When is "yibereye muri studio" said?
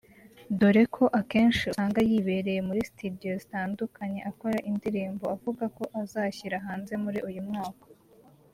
2.09-3.31